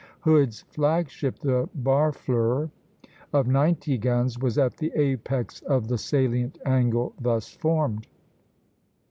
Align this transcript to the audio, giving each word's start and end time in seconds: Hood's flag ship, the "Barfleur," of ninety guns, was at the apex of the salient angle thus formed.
Hood's 0.21 0.61
flag 0.63 1.11
ship, 1.11 1.37
the 1.37 1.69
"Barfleur," 1.83 2.71
of 3.33 3.45
ninety 3.45 3.99
guns, 3.99 4.39
was 4.39 4.57
at 4.57 4.75
the 4.77 4.91
apex 4.95 5.61
of 5.61 5.89
the 5.89 5.97
salient 5.99 6.57
angle 6.65 7.13
thus 7.19 7.53
formed. 7.53 8.07